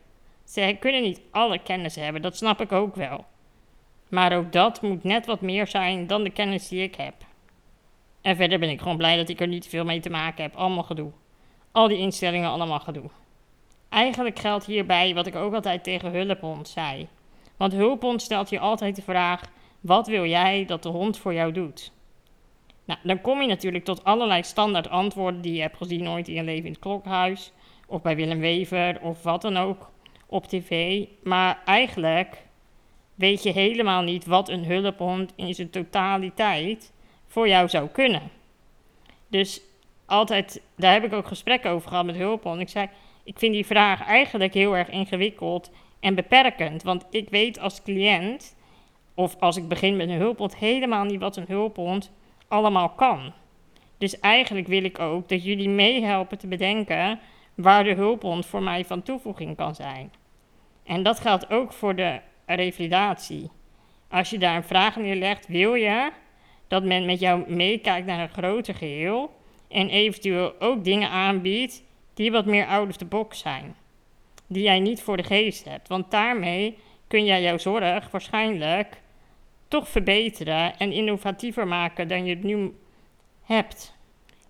zij 0.45 0.77
kunnen 0.77 1.03
niet 1.03 1.21
alle 1.31 1.59
kennis 1.59 1.95
hebben, 1.95 2.23
dat 2.23 2.37
snap 2.37 2.61
ik 2.61 2.73
ook 2.73 2.95
wel. 2.95 3.25
Maar 4.11 4.37
ook 4.37 4.53
dat 4.53 4.83
moet 4.83 5.05
net 5.05 5.27
wat 5.27 5.41
meer 5.41 5.67
zijn 5.67 6.07
dan 6.07 6.23
de 6.23 6.31
kennis 6.31 6.69
die 6.69 6.83
ik 6.83 6.95
heb. 6.95 7.15
En 8.21 8.37
verder 8.37 8.59
ben 8.59 8.71
ik 8.71 8.81
gewoon 8.81 8.97
blij 8.97 9.17
dat 9.17 9.29
ik 9.29 9.41
er 9.41 9.49
niet 9.49 9.67
veel 9.67 9.85
mee 9.85 10.01
te 10.01 10.11
maken 10.11 10.43
heb. 10.43 10.57
Allemaal 10.57 10.83
gedoe. 10.83 11.11
Al 11.73 11.89
die 11.89 11.99
instellingen, 11.99 12.51
allemaal 12.51 12.81
gedoe. 12.81 13.11
Eigenlijk 13.89 14.39
geldt 14.39 14.67
hierbij 14.67 15.15
wat 15.15 15.27
ik 15.27 15.37
ook 15.37 15.55
altijd 15.55 15.85
tegen 15.85 16.13
Hulphond 16.13 16.69
zei. 16.69 17.09
Want 17.57 17.73
Hulphond 17.73 18.23
stelt 18.23 18.51
je 18.51 18.59
altijd 18.59 18.97
de 18.97 19.03
vraag: 19.03 19.43
wat 19.81 20.07
wil 20.07 20.27
jij 20.27 20.65
dat 20.65 20.83
de 20.83 20.89
hond 20.89 21.19
voor 21.19 21.35
jou 21.35 21.53
doet? 21.53 21.93
Nou, 22.85 23.01
dan 23.03 23.21
kom 23.21 23.41
je 23.41 23.47
natuurlijk 23.47 23.85
tot 23.85 24.05
allerlei 24.05 24.43
standaard 24.43 24.89
antwoorden 24.89 25.41
die 25.41 25.55
je 25.55 25.61
hebt 25.61 25.77
gezien 25.77 26.09
ooit 26.09 26.29
in 26.29 26.35
je 26.35 26.43
leven 26.43 26.65
in 26.65 26.73
het 26.73 26.81
klokhuis, 26.81 27.53
of 27.87 28.03
bij 28.03 28.17
Willem 28.17 28.41
Wever, 28.41 29.01
of 29.01 29.23
wat 29.23 29.43
dan 29.43 29.57
ook 29.57 29.91
op 30.27 30.47
tv. 30.47 31.05
Maar 31.23 31.63
eigenlijk 31.65 32.47
weet 33.21 33.43
je 33.43 33.53
helemaal 33.53 34.03
niet 34.03 34.25
wat 34.25 34.49
een 34.49 34.65
hulphond 34.65 35.33
in 35.37 35.55
zijn 35.55 35.71
totaliteit 35.71 36.93
voor 37.27 37.49
jou 37.49 37.69
zou 37.69 37.89
kunnen. 37.89 38.23
Dus 39.29 39.61
altijd, 40.07 40.63
daar 40.77 40.93
heb 40.93 41.05
ik 41.05 41.13
ook 41.13 41.27
gesprekken 41.27 41.71
over 41.71 41.89
gehad 41.89 42.05
met 42.05 42.17
hulphond. 42.17 42.61
Ik 42.61 42.69
zei, 42.69 42.89
ik 43.25 43.39
vind 43.39 43.53
die 43.53 43.67
vraag 43.67 44.07
eigenlijk 44.07 44.55
heel 44.55 44.77
erg 44.77 44.91
ingewikkeld 44.91 45.71
en 46.01 46.15
beperkend. 46.15 46.83
Want 46.83 47.07
ik 47.11 47.29
weet 47.29 47.61
als 47.61 47.83
cliënt, 47.83 48.57
of 49.15 49.37
als 49.41 49.57
ik 49.57 49.69
begin 49.69 49.97
met 49.97 50.09
een 50.09 50.19
hulphond, 50.19 50.57
helemaal 50.57 51.05
niet 51.05 51.21
wat 51.21 51.37
een 51.37 51.45
hulphond 51.49 52.11
allemaal 52.49 52.89
kan. 52.89 53.33
Dus 53.99 54.21
eigenlijk 54.21 54.67
wil 54.67 54.85
ik 54.85 54.99
ook 54.99 55.29
dat 55.29 55.45
jullie 55.45 55.69
meehelpen 55.69 56.39
te 56.39 56.47
bedenken 56.47 57.21
waar 57.55 57.85
de 57.85 57.95
hulphond 57.95 58.47
voor 58.47 58.63
mij 58.63 58.85
van 58.85 59.03
toevoeging 59.03 59.57
kan 59.57 59.75
zijn. 59.75 60.13
En 60.85 61.03
dat 61.03 61.21
geldt 61.21 61.51
ook 61.51 61.73
voor 61.73 61.97
de 61.97 62.21
revalidatie. 62.55 63.51
Als 64.09 64.31
je 64.31 64.39
daar 64.39 64.57
een 64.57 64.63
vraag 64.63 64.97
neerlegt, 64.97 65.47
wil 65.47 65.75
je 65.75 66.11
dat 66.69 66.85
men 66.85 67.07
met 67.07 67.21
jou 67.21 67.53
meekijkt 67.53 68.07
naar 68.07 68.21
een 68.21 68.29
groter 68.29 68.75
geheel 68.75 69.35
en 69.69 69.89
eventueel 69.89 70.61
ook 70.61 70.85
dingen 70.85 71.11
aanbiedt 71.11 71.83
die 72.15 72.31
wat 72.31 72.47
meer 72.47 72.67
out 72.67 72.89
of 72.89 72.97
the 72.97 73.05
box 73.05 73.39
zijn. 73.39 73.75
Die 74.47 74.63
jij 74.63 74.81
niet 74.81 75.03
voor 75.03 75.17
de 75.17 75.23
geest 75.23 75.65
hebt. 75.65 75.89
Want 75.89 76.11
daarmee 76.11 76.79
kun 77.07 77.25
jij 77.25 77.43
jouw 77.43 77.59
zorg 77.59 78.11
waarschijnlijk 78.11 79.01
toch 79.69 79.89
verbeteren 79.89 80.79
en 80.79 80.93
innovatiever 80.93 81.67
maken 81.67 82.09
dan 82.09 82.25
je 82.25 82.35
het 82.35 82.45
nu 82.45 82.75
hebt. 83.43 83.95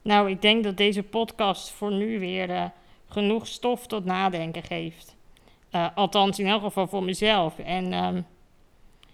Nou, 0.03 0.31
ik 0.31 0.43
denk 0.43 0.65
dat 0.65 0.77
deze 0.77 1.03
podcast 1.03 1.71
voor 1.71 1.93
nu 1.93 2.19
weer 2.19 2.51
uh, 2.51 2.65
genoeg 3.09 3.47
stof 3.47 3.87
tot 3.87 4.05
nadenken 4.05 4.63
geeft. 4.63 5.17
Uh, 5.73 5.87
althans, 5.95 6.39
in 6.39 6.47
elk 6.47 6.63
geval 6.63 6.87
voor 6.87 7.05
mezelf. 7.05 7.59
En 7.59 7.93
um, 7.93 8.27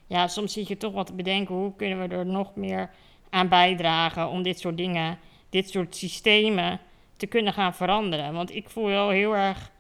ja, 0.06 0.28
soms 0.28 0.52
zit 0.52 0.68
je 0.68 0.76
toch 0.76 0.92
wat 0.92 1.06
te 1.06 1.12
bedenken, 1.12 1.54
hoe 1.54 1.76
kunnen 1.76 2.08
we 2.08 2.14
er 2.14 2.26
nog 2.26 2.54
meer 2.54 2.90
aan 3.30 3.48
bijdragen 3.48 4.28
om 4.28 4.42
dit 4.42 4.58
soort 4.58 4.76
dingen, 4.76 5.18
dit 5.50 5.70
soort 5.70 5.96
systemen 5.96 6.80
te 7.16 7.26
kunnen 7.26 7.52
gaan 7.52 7.74
veranderen. 7.74 8.32
Want 8.32 8.54
ik 8.54 8.68
voel 8.68 8.86
wel 8.86 9.08
heel 9.08 9.36
erg 9.36 9.70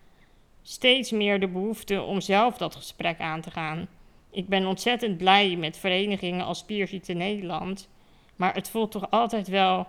steeds 0.62 1.10
meer 1.10 1.40
de 1.40 1.48
behoefte 1.48 2.02
om 2.02 2.20
zelf 2.20 2.56
dat 2.56 2.74
gesprek 2.74 3.20
aan 3.20 3.40
te 3.40 3.50
gaan. 3.50 3.88
Ik 4.30 4.48
ben 4.48 4.66
ontzettend 4.66 5.16
blij 5.16 5.56
met 5.56 5.78
verenigingen 5.78 6.44
als 6.44 6.58
Spierziekte 6.58 7.12
Nederland. 7.12 7.88
Maar 8.36 8.54
het 8.54 8.68
voelt 8.68 8.90
toch 8.90 9.10
altijd 9.10 9.48
wel 9.48 9.86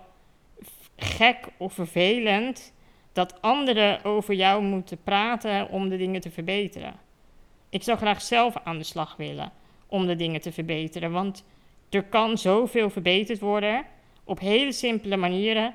gek 0.96 1.48
of 1.56 1.72
vervelend 1.72 2.72
dat 3.18 3.42
anderen 3.42 4.04
over 4.04 4.34
jou 4.34 4.62
moeten 4.62 4.98
praten 5.02 5.68
om 5.68 5.88
de 5.88 5.96
dingen 5.96 6.20
te 6.20 6.30
verbeteren. 6.30 6.94
Ik 7.68 7.82
zou 7.82 7.98
graag 7.98 8.22
zelf 8.22 8.56
aan 8.64 8.78
de 8.78 8.84
slag 8.84 9.16
willen 9.16 9.52
om 9.86 10.06
de 10.06 10.16
dingen 10.16 10.40
te 10.40 10.52
verbeteren, 10.52 11.12
want 11.12 11.44
er 11.90 12.02
kan 12.02 12.38
zoveel 12.38 12.90
verbeterd 12.90 13.40
worden 13.40 13.84
op 14.24 14.40
hele 14.40 14.72
simpele 14.72 15.16
manieren. 15.16 15.74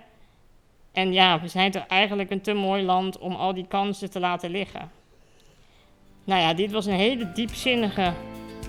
En 0.92 1.14
ja, 1.14 1.42
we 1.42 1.48
zijn 1.48 1.72
toch 1.72 1.86
eigenlijk 1.88 2.32
een 2.32 2.42
te 2.42 2.54
mooi 2.54 2.84
land 2.84 3.18
om 3.18 3.36
al 3.36 3.54
die 3.54 3.68
kansen 3.68 4.12
te 4.12 4.20
laten 4.20 4.50
liggen. 4.50 4.92
Nou 6.24 6.42
ja, 6.42 6.54
dit 6.54 6.72
was 6.72 6.86
een 6.86 6.94
hele 6.94 7.32
diepzinnige 7.32 8.14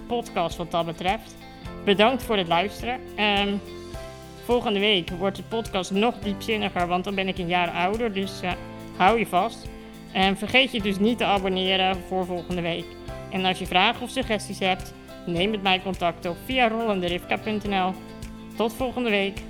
podcast 0.07 0.57
wat 0.57 0.71
dat 0.71 0.87
betreft. 0.87 1.37
Bedankt 1.85 2.23
voor 2.23 2.37
het 2.37 2.49
luisteren. 2.49 3.01
Um, 3.21 3.61
volgende 4.45 4.81
week 4.81 5.11
wordt 5.11 5.37
de 5.37 5.43
podcast 5.43 5.91
nog 5.91 6.19
diepzinniger, 6.19 6.87
want 6.87 7.05
dan 7.05 7.15
ben 7.15 7.29
ik 7.29 7.39
een 7.39 7.49
jaar 7.49 7.71
ouder. 7.71 8.13
Dus 8.13 8.43
uh, 8.43 8.53
hou 8.97 9.19
je 9.19 9.27
vast. 9.27 9.69
En 10.13 10.37
vergeet 10.37 10.73
je 10.73 10.83
dus 10.83 10.99
niet 10.99 11.19
te 11.19 11.25
abonneren 11.25 11.97
voor 12.09 12.27
volgende 12.27 12.63
week. 12.63 12.85
En 13.31 13.45
als 13.45 13.59
je 13.59 13.67
vragen 13.67 14.03
of 14.03 14.11
suggesties 14.11 14.59
hebt, 14.59 14.95
neem 15.27 15.51
met 15.51 15.63
mij 15.63 15.81
contact 15.81 16.27
op 16.27 16.37
via 16.45 16.69
rollenderivka.nl. 16.69 17.93
Tot 18.57 18.73
volgende 18.73 19.11
week. 19.11 19.41